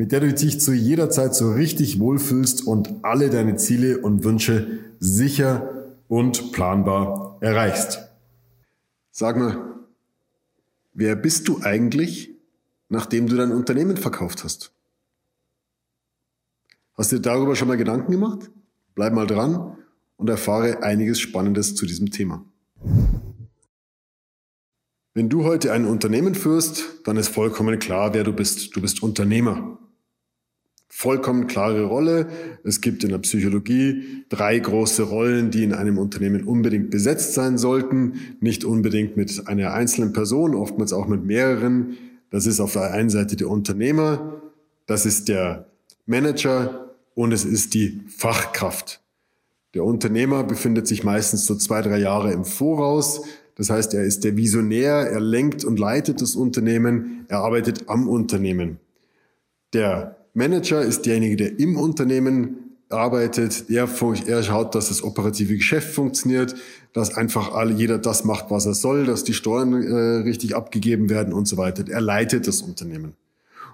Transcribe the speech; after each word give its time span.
mit 0.00 0.12
der 0.12 0.20
du 0.20 0.32
dich 0.32 0.58
zu 0.58 0.72
jeder 0.72 1.10
Zeit 1.10 1.34
so 1.34 1.52
richtig 1.52 2.00
wohlfühlst 2.00 2.66
und 2.66 3.04
alle 3.04 3.28
deine 3.28 3.56
Ziele 3.56 3.98
und 3.98 4.24
Wünsche 4.24 4.78
sicher 4.98 5.92
und 6.08 6.52
planbar 6.52 7.36
erreichst. 7.42 8.10
Sag 9.10 9.36
mal, 9.36 9.74
wer 10.94 11.16
bist 11.16 11.48
du 11.48 11.60
eigentlich, 11.60 12.30
nachdem 12.88 13.26
du 13.26 13.36
dein 13.36 13.52
Unternehmen 13.52 13.98
verkauft 13.98 14.42
hast? 14.42 14.72
Hast 16.94 17.12
du 17.12 17.16
dir 17.16 17.22
darüber 17.22 17.54
schon 17.54 17.68
mal 17.68 17.76
Gedanken 17.76 18.10
gemacht? 18.10 18.50
Bleib 18.94 19.12
mal 19.12 19.26
dran 19.26 19.76
und 20.16 20.30
erfahre 20.30 20.82
einiges 20.82 21.20
Spannendes 21.20 21.74
zu 21.74 21.84
diesem 21.84 22.10
Thema. 22.10 22.42
Wenn 25.12 25.28
du 25.28 25.44
heute 25.44 25.74
ein 25.74 25.84
Unternehmen 25.84 26.34
führst, 26.34 26.84
dann 27.04 27.18
ist 27.18 27.28
vollkommen 27.28 27.78
klar, 27.78 28.14
wer 28.14 28.24
du 28.24 28.32
bist. 28.32 28.74
Du 28.74 28.80
bist 28.80 29.02
Unternehmer 29.02 29.76
vollkommen 30.90 31.46
klare 31.46 31.84
Rolle. 31.84 32.28
Es 32.64 32.80
gibt 32.80 33.04
in 33.04 33.10
der 33.10 33.18
Psychologie 33.18 34.24
drei 34.28 34.58
große 34.58 35.04
Rollen, 35.04 35.50
die 35.50 35.62
in 35.62 35.72
einem 35.72 35.96
Unternehmen 35.96 36.44
unbedingt 36.44 36.90
besetzt 36.90 37.32
sein 37.32 37.56
sollten. 37.56 38.36
Nicht 38.40 38.64
unbedingt 38.64 39.16
mit 39.16 39.46
einer 39.46 39.72
einzelnen 39.72 40.12
Person, 40.12 40.54
oftmals 40.54 40.92
auch 40.92 41.06
mit 41.06 41.24
mehreren. 41.24 41.96
Das 42.30 42.46
ist 42.46 42.60
auf 42.60 42.74
der 42.74 42.92
einen 42.92 43.08
Seite 43.08 43.36
der 43.36 43.48
Unternehmer, 43.48 44.42
das 44.86 45.06
ist 45.06 45.28
der 45.28 45.66
Manager 46.06 46.90
und 47.14 47.32
es 47.32 47.44
ist 47.44 47.74
die 47.74 48.00
Fachkraft. 48.08 49.00
Der 49.74 49.84
Unternehmer 49.84 50.42
befindet 50.42 50.88
sich 50.88 51.04
meistens 51.04 51.46
so 51.46 51.54
zwei, 51.54 51.80
drei 51.82 51.98
Jahre 51.98 52.32
im 52.32 52.44
Voraus. 52.44 53.22
Das 53.54 53.70
heißt, 53.70 53.94
er 53.94 54.02
ist 54.02 54.24
der 54.24 54.36
Visionär, 54.36 55.08
er 55.10 55.20
lenkt 55.20 55.64
und 55.64 55.78
leitet 55.78 56.20
das 56.20 56.34
Unternehmen, 56.34 57.24
er 57.28 57.38
arbeitet 57.38 57.88
am 57.88 58.08
Unternehmen. 58.08 58.78
Der 59.72 60.19
Manager 60.34 60.82
ist 60.82 61.06
derjenige, 61.06 61.36
der 61.36 61.58
im 61.58 61.76
Unternehmen 61.76 62.70
arbeitet. 62.88 63.64
Er, 63.68 63.88
er 64.26 64.42
schaut, 64.42 64.74
dass 64.74 64.88
das 64.88 65.02
operative 65.02 65.56
Geschäft 65.56 65.94
funktioniert, 65.94 66.54
dass 66.92 67.16
einfach 67.16 67.54
alle, 67.54 67.72
jeder 67.72 67.98
das 67.98 68.24
macht, 68.24 68.50
was 68.50 68.66
er 68.66 68.74
soll, 68.74 69.06
dass 69.06 69.24
die 69.24 69.34
Steuern 69.34 69.72
äh, 69.82 69.94
richtig 70.22 70.56
abgegeben 70.56 71.08
werden 71.08 71.32
und 71.32 71.46
so 71.46 71.56
weiter. 71.56 71.84
Er 71.88 72.00
leitet 72.00 72.46
das 72.46 72.62
Unternehmen. 72.62 73.14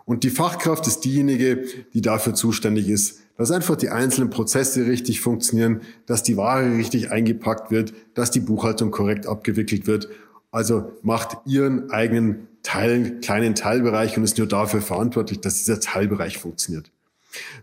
Und 0.04 0.22
die 0.22 0.30
Fachkraft 0.30 0.86
ist 0.86 1.00
diejenige, 1.00 1.64
die 1.92 2.00
dafür 2.00 2.34
zuständig 2.34 2.88
ist, 2.88 3.20
dass 3.36 3.50
einfach 3.50 3.76
die 3.76 3.88
einzelnen 3.88 4.30
Prozesse 4.30 4.86
richtig 4.86 5.20
funktionieren, 5.20 5.80
dass 6.06 6.22
die 6.22 6.36
Ware 6.36 6.76
richtig 6.76 7.10
eingepackt 7.10 7.70
wird, 7.70 7.92
dass 8.14 8.30
die 8.30 8.40
Buchhaltung 8.40 8.90
korrekt 8.92 9.26
abgewickelt 9.26 9.86
wird. 9.86 10.08
Also 10.52 10.92
macht 11.02 11.38
ihren 11.44 11.90
eigenen 11.90 12.48
Teil, 12.66 13.20
kleinen 13.20 13.54
Teilbereich 13.54 14.18
und 14.18 14.24
ist 14.24 14.38
nur 14.38 14.48
dafür 14.48 14.82
verantwortlich, 14.82 15.40
dass 15.40 15.58
dieser 15.58 15.78
Teilbereich 15.78 16.38
funktioniert. 16.38 16.90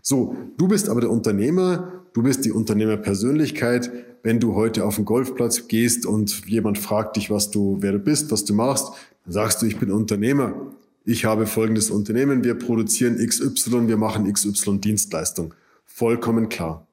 So, 0.00 0.34
du 0.56 0.66
bist 0.66 0.88
aber 0.88 1.02
der 1.02 1.10
Unternehmer, 1.10 2.04
du 2.14 2.22
bist 2.22 2.44
die 2.46 2.52
Unternehmerpersönlichkeit. 2.52 3.92
Wenn 4.22 4.40
du 4.40 4.54
heute 4.54 4.86
auf 4.86 4.96
den 4.96 5.04
Golfplatz 5.04 5.68
gehst 5.68 6.06
und 6.06 6.46
jemand 6.46 6.78
fragt 6.78 7.16
dich, 7.16 7.30
was 7.30 7.50
du, 7.50 7.76
wer 7.80 7.92
du 7.92 7.98
bist, 7.98 8.30
was 8.30 8.46
du 8.46 8.54
machst, 8.54 8.92
dann 9.24 9.34
sagst 9.34 9.60
du, 9.60 9.66
ich 9.66 9.78
bin 9.78 9.92
Unternehmer. 9.92 10.54
Ich 11.04 11.26
habe 11.26 11.46
folgendes 11.46 11.90
Unternehmen, 11.90 12.42
wir 12.42 12.54
produzieren 12.54 13.18
XY, 13.18 13.88
wir 13.88 13.98
machen 13.98 14.32
XY 14.32 14.78
Dienstleistung. 14.78 15.52
Vollkommen 15.84 16.48
klar. 16.48 16.86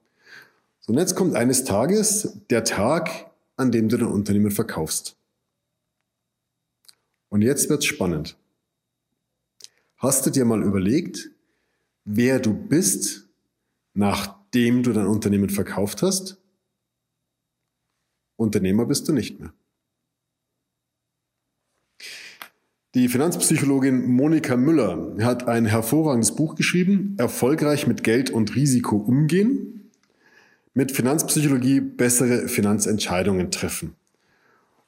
So, 0.82 0.92
und 0.92 1.00
jetzt 1.00 1.16
kommt 1.16 1.34
eines 1.36 1.64
Tages 1.64 2.40
der 2.50 2.66
Tag, 2.66 3.32
an 3.56 3.72
dem 3.72 3.88
du 3.88 3.96
dein 3.96 4.10
Unternehmen 4.10 4.52
verkaufst. 4.52 5.16
Und 7.32 7.42
jetzt 7.44 7.70
wird's 7.70 7.86
spannend. 7.86 8.38
Hast 9.96 10.26
du 10.26 10.30
dir 10.30 10.44
mal 10.44 10.62
überlegt, 10.62 11.32
wer 12.04 12.40
du 12.40 12.54
bist, 12.54 13.30
nachdem 13.94 14.84
du 14.84 14.92
dein 14.92 15.08
Unternehmen 15.08 15.50
verkauft 15.50 16.02
hast? 16.02 16.38
Unternehmer 18.36 18.86
bist 18.86 19.08
du 19.08 19.14
nicht 19.14 19.40
mehr. 19.40 19.54
Die 22.96 23.08
Finanzpsychologin 23.08 24.12
Monika 24.12 24.58
Müller 24.58 25.16
hat 25.22 25.48
ein 25.48 25.66
hervorragendes 25.66 26.36
Buch 26.36 26.56
geschrieben, 26.56 27.16
Erfolgreich 27.18 27.88
mit 27.88 28.04
Geld 28.04 28.30
und 28.30 28.56
Risiko 28.56 28.98
umgehen, 28.98 29.90
mit 30.74 30.92
Finanzpsychologie 30.92 31.80
bessere 31.80 32.50
Finanzentscheidungen 32.50 33.52
treffen. 33.52 33.96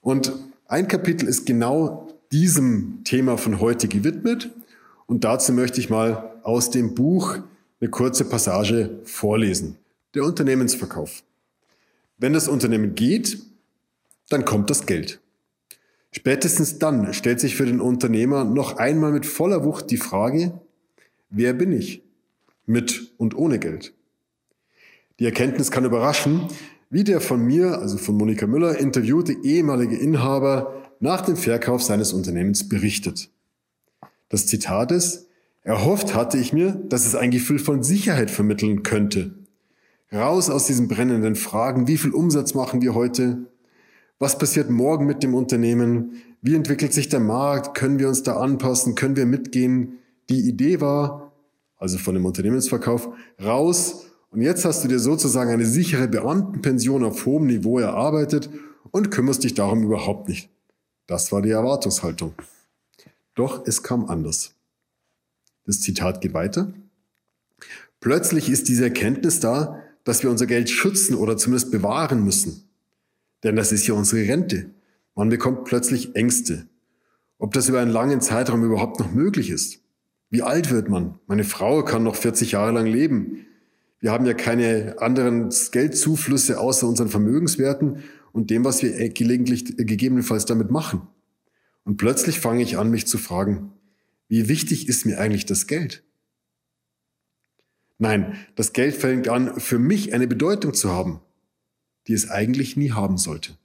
Und 0.02 0.34
ein 0.68 0.90
Kapitel 0.90 1.30
ist 1.30 1.46
genau 1.46 2.13
diesem 2.34 3.04
Thema 3.04 3.38
von 3.38 3.60
heute 3.60 3.88
gewidmet. 3.88 4.50
Und 5.06 5.24
dazu 5.24 5.54
möchte 5.54 5.80
ich 5.80 5.90
mal 5.90 6.34
aus 6.42 6.72
dem 6.72 6.96
Buch 6.96 7.38
eine 7.80 7.90
kurze 7.90 8.26
Passage 8.26 9.00
vorlesen. 9.04 9.78
Der 10.16 10.24
Unternehmensverkauf. 10.24 11.24
Wenn 12.18 12.34
das 12.34 12.48
Unternehmen 12.48 12.96
geht, 12.96 13.38
dann 14.30 14.46
kommt 14.46 14.70
das 14.70 14.86
Geld. 14.86 15.22
Spätestens 16.12 16.80
dann 16.80 17.14
stellt 17.14 17.40
sich 17.40 17.56
für 17.56 17.66
den 17.66 17.80
Unternehmer 17.80 18.44
noch 18.46 18.78
einmal 18.78 19.12
mit 19.12 19.26
voller 19.26 19.64
Wucht 19.64 19.92
die 19.92 19.98
Frage, 19.98 20.60
wer 21.30 21.54
bin 21.54 21.72
ich? 21.72 22.04
Mit 22.66 23.12
und 23.18 23.36
ohne 23.36 23.60
Geld. 23.60 23.94
Die 25.20 25.26
Erkenntnis 25.26 25.70
kann 25.70 25.86
überraschen, 25.86 26.48
wie 26.90 27.04
der 27.04 27.22
von 27.22 27.44
mir, 27.44 27.80
also 27.80 27.98
von 27.98 28.16
Monika 28.16 28.48
Müller, 28.48 28.78
interviewte 28.80 29.36
ehemalige 29.44 29.98
Inhaber 29.98 30.83
nach 31.04 31.20
dem 31.20 31.36
Verkauf 31.36 31.84
seines 31.84 32.14
Unternehmens 32.14 32.70
berichtet. 32.70 33.30
Das 34.30 34.48
Zitat 34.48 34.90
ist, 34.94 35.28
erhofft 35.62 36.16
hatte 36.16 36.38
ich 36.38 36.54
mir, 36.54 36.82
dass 36.88 37.06
es 37.06 37.14
ein 37.14 37.30
Gefühl 37.30 37.60
von 37.60 37.84
Sicherheit 37.84 38.32
vermitteln 38.32 38.84
könnte. 38.84 39.36
Raus 40.14 40.50
aus 40.50 40.66
diesen 40.66 40.88
brennenden 40.88 41.36
Fragen, 41.36 41.90
wie 41.90 41.98
viel 41.98 42.12
Umsatz 42.12 42.54
machen 42.54 42.82
wir 42.82 42.96
heute? 42.96 43.52
Was 44.18 44.38
passiert 44.38 44.70
morgen 44.70 45.06
mit 45.06 45.24
dem 45.24 45.36
Unternehmen? 45.36 46.22
Wie 46.42 46.56
entwickelt 46.56 46.94
sich 46.94 47.10
der 47.10 47.20
Markt? 47.20 47.76
Können 47.76 48.00
wir 48.00 48.08
uns 48.08 48.24
da 48.24 48.38
anpassen? 48.38 48.96
Können 48.96 49.18
wir 49.18 49.26
mitgehen? 49.26 50.00
Die 50.30 50.48
Idee 50.48 50.80
war, 50.80 51.34
also 51.76 51.98
von 51.98 52.16
dem 52.16 52.26
Unternehmensverkauf, 52.26 53.10
raus. 53.44 54.06
Und 54.32 54.42
jetzt 54.42 54.64
hast 54.64 54.86
du 54.86 54.88
dir 54.88 55.00
sozusagen 55.00 55.52
eine 55.52 55.66
sichere 55.66 56.08
Beamtenpension 56.08 57.04
auf 57.04 57.26
hohem 57.26 57.48
Niveau 57.48 57.78
erarbeitet 57.78 58.50
und 58.92 59.12
kümmerst 59.12 59.44
dich 59.44 59.54
darum 59.54 59.84
überhaupt 59.84 60.30
nicht. 60.30 60.53
Das 61.14 61.32
war 61.32 61.44
die 61.44 61.52
Erwartungshaltung. 61.52 62.34
Doch 63.36 63.68
es 63.68 63.84
kam 63.84 64.06
anders. 64.06 64.56
Das 65.64 65.80
Zitat 65.80 66.22
geht 66.22 66.34
weiter. 66.34 66.74
Plötzlich 68.00 68.50
ist 68.50 68.68
diese 68.68 68.86
Erkenntnis 68.86 69.40
da, 69.40 69.80
dass 70.06 70.24
wir 70.24 70.32
unser 70.32 70.48
Geld 70.48 70.72
schützen 70.72 71.14
oder 71.14 71.38
zumindest 71.38 71.70
bewahren 71.70 72.26
müssen. 72.26 72.68
Denn 73.44 73.56
das 73.56 73.72
ist 73.72 73.86
ja 73.86 73.94
unsere 73.94 74.28
Rente. 74.28 74.72
Man 75.14 75.30
bekommt 75.30 75.66
plötzlich 75.66 76.16
Ängste. 76.16 76.66
Ob 77.38 77.54
das 77.54 77.70
über 77.70 77.80
einen 77.80 77.92
langen 77.92 78.20
Zeitraum 78.20 78.64
überhaupt 78.64 79.00
noch 79.00 79.12
möglich 79.12 79.52
ist. 79.52 79.82
Wie 80.32 80.42
alt 80.42 80.72
wird 80.72 80.90
man? 80.90 81.20
Meine 81.28 81.44
Frau 81.44 81.84
kann 81.84 82.02
noch 82.02 82.16
40 82.16 82.54
Jahre 82.54 82.72
lang 82.72 82.88
leben. 82.88 83.46
Wir 84.00 84.12
haben 84.12 84.26
ja 84.26 84.34
keine 84.34 84.96
anderen 84.98 85.54
Geldzuflüsse 85.72 86.60
außer 86.60 86.88
unseren 86.88 87.10
Vermögenswerten 87.10 88.04
und 88.34 88.50
dem, 88.50 88.66
was 88.66 88.84
wir 88.84 89.10
gelegentlich 89.10 89.80
äh, 89.80 89.86
gegebenenfalls 89.86 90.44
damit 90.44 90.70
machen. 90.70 91.08
Und 91.86 91.96
plötzlich 91.96 92.42
fange 92.42 92.64
ich 92.64 92.78
an, 92.78 92.92
mich 92.92 93.08
zu 93.08 93.18
fragen, 93.18 93.72
wie 94.28 94.50
wichtig 94.50 94.90
ist 94.90 95.06
mir 95.06 95.20
eigentlich 95.20 95.46
das 95.46 95.68
Geld? 95.68 96.04
Nein, 98.00 98.36
das 98.56 98.74
Geld 98.74 98.96
fängt 98.96 99.30
an, 99.30 99.60
für 99.60 99.80
mich 99.80 100.14
eine 100.14 100.28
Bedeutung 100.28 100.74
zu 100.74 100.90
haben, 100.90 101.22
die 102.08 102.14
es 102.14 102.30
eigentlich 102.30 102.76
nie 102.76 102.92
haben 102.92 103.18
sollte. 103.18 103.58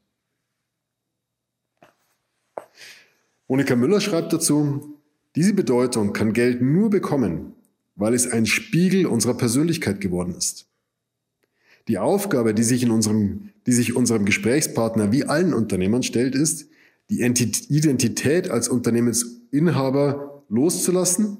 Monika 3.49 3.75
Müller 3.75 4.01
schreibt 4.01 4.33
dazu, 4.33 4.99
diese 5.35 5.55
Bedeutung 5.55 6.13
kann 6.13 6.35
Geld 6.35 6.61
nur 6.61 6.91
bekommen, 6.91 7.55
weil 7.97 8.13
es 8.13 8.31
ein 8.31 8.45
Spiegel 8.45 9.07
unserer 9.07 9.35
Persönlichkeit 9.35 10.01
geworden 10.01 10.35
ist. 10.35 10.68
Die 11.89 11.99
Aufgabe, 11.99 12.55
die 12.55 12.63
sich 12.63 12.83
in 12.83 12.91
unserem, 12.91 13.51
die 13.67 13.73
sich 13.73 13.97
unserem 13.97 14.25
Gesprächspartner 14.25 15.11
wie 15.11 15.25
allen 15.25 15.55
Unternehmern 15.55 16.03
stellt, 16.03 16.35
ist, 16.35 16.69
die 17.11 17.21
Identität 17.23 18.51
als 18.51 18.69
Unternehmensinhaber 18.69 20.45
loszulassen, 20.51 21.39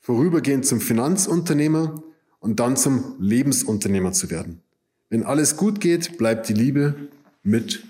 vorübergehend 0.00 0.66
zum 0.66 0.80
Finanzunternehmer 0.80 2.02
und 2.40 2.58
dann 2.58 2.76
zum 2.76 3.14
Lebensunternehmer 3.20 4.12
zu 4.12 4.30
werden. 4.30 4.60
Wenn 5.08 5.22
alles 5.22 5.56
gut 5.56 5.80
geht, 5.80 6.18
bleibt 6.18 6.48
die 6.48 6.54
Liebe 6.54 7.08
mit 7.42 7.84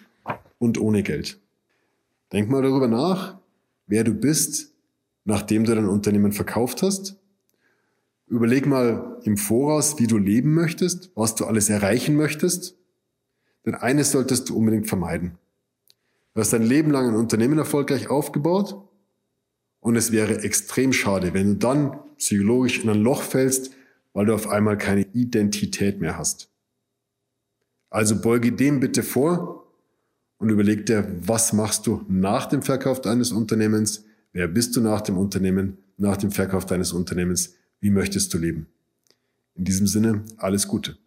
und 0.58 0.78
ohne 0.78 1.02
Geld. 1.02 1.38
Denk 2.32 2.50
mal 2.50 2.62
darüber 2.62 2.88
nach, 2.88 3.38
wer 3.86 4.04
du 4.04 4.12
bist, 4.12 4.72
nachdem 5.24 5.64
du 5.64 5.74
dein 5.74 5.88
Unternehmen 5.88 6.32
verkauft 6.32 6.82
hast. 6.82 7.16
Überleg 8.30 8.64
mal 8.64 9.18
im 9.24 9.36
Voraus, 9.36 9.98
wie 9.98 10.06
du 10.06 10.16
leben 10.16 10.54
möchtest, 10.54 11.10
was 11.16 11.34
du 11.34 11.46
alles 11.46 11.68
erreichen 11.68 12.14
möchtest. 12.14 12.76
Denn 13.66 13.74
eines 13.74 14.12
solltest 14.12 14.48
du 14.48 14.56
unbedingt 14.56 14.86
vermeiden. 14.86 15.36
Du 16.32 16.40
hast 16.40 16.52
dein 16.52 16.62
Leben 16.62 16.92
lang 16.92 17.08
ein 17.08 17.16
Unternehmen 17.16 17.58
erfolgreich 17.58 18.08
aufgebaut 18.08 18.88
und 19.80 19.96
es 19.96 20.12
wäre 20.12 20.44
extrem 20.44 20.92
schade, 20.92 21.34
wenn 21.34 21.54
du 21.54 21.54
dann 21.56 21.98
psychologisch 22.18 22.84
in 22.84 22.90
ein 22.90 23.02
Loch 23.02 23.22
fällst, 23.22 23.72
weil 24.12 24.26
du 24.26 24.34
auf 24.34 24.48
einmal 24.48 24.78
keine 24.78 25.06
Identität 25.12 26.00
mehr 26.00 26.16
hast. 26.16 26.52
Also 27.90 28.20
beuge 28.22 28.52
dem 28.52 28.78
bitte 28.78 29.02
vor 29.02 29.66
und 30.38 30.50
überleg 30.50 30.86
dir, 30.86 31.12
was 31.20 31.52
machst 31.52 31.84
du 31.88 32.04
nach 32.08 32.46
dem 32.46 32.62
Verkauf 32.62 33.00
deines 33.00 33.32
Unternehmens? 33.32 34.04
Wer 34.32 34.46
bist 34.46 34.76
du 34.76 34.80
nach 34.80 35.00
dem 35.00 35.18
Unternehmen, 35.18 35.78
nach 35.96 36.16
dem 36.16 36.30
Verkauf 36.30 36.64
deines 36.64 36.92
Unternehmens? 36.92 37.56
Wie 37.82 37.90
möchtest 37.90 38.34
du 38.34 38.38
leben? 38.38 38.66
In 39.54 39.64
diesem 39.64 39.86
Sinne, 39.86 40.22
alles 40.36 40.68
Gute. 40.68 40.98